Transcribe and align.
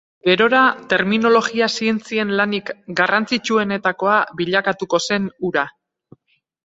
Gerora, 0.27 0.61
terminologia-zientzien 0.93 2.33
lanik 2.39 2.71
garrantzitsuenetakoa 3.01 4.17
bilakatuko 4.41 5.03
zen 5.11 5.29
hura. 5.47 5.67